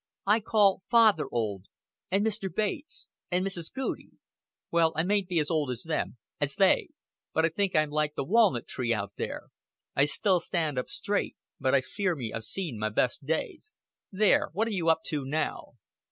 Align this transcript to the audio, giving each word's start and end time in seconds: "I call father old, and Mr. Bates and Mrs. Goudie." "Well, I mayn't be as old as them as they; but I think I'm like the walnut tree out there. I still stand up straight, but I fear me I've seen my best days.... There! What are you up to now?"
"I 0.25 0.39
call 0.39 0.81
father 0.89 1.27
old, 1.31 1.65
and 2.09 2.25
Mr. 2.25 2.49
Bates 2.51 3.07
and 3.29 3.45
Mrs. 3.45 3.71
Goudie." 3.71 4.13
"Well, 4.71 4.93
I 4.95 5.03
mayn't 5.03 5.27
be 5.27 5.37
as 5.37 5.51
old 5.51 5.69
as 5.69 5.83
them 5.83 6.17
as 6.39 6.55
they; 6.55 6.89
but 7.33 7.45
I 7.45 7.49
think 7.49 7.75
I'm 7.75 7.91
like 7.91 8.15
the 8.15 8.23
walnut 8.23 8.65
tree 8.67 8.95
out 8.95 9.11
there. 9.17 9.49
I 9.95 10.05
still 10.05 10.39
stand 10.39 10.79
up 10.79 10.89
straight, 10.89 11.35
but 11.59 11.75
I 11.75 11.81
fear 11.81 12.15
me 12.15 12.33
I've 12.33 12.45
seen 12.45 12.79
my 12.79 12.89
best 12.89 13.27
days.... 13.27 13.75
There! 14.11 14.49
What 14.53 14.67
are 14.67 14.73
you 14.73 14.89
up 14.89 15.03
to 15.09 15.23
now?" 15.23 15.73